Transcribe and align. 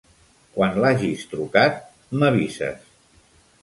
Quan 0.55 0.79
l'hagis 0.85 1.27
trucat, 1.35 1.79
m'avises. 2.19 2.95